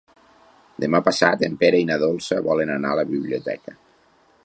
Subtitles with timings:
[0.83, 3.81] Demà passat en Pere i na Dolça volen anar a la biblioteca.